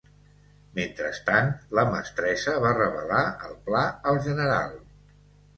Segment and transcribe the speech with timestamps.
[0.77, 4.77] Mentrestant, la mestressa va revelar el pla al general.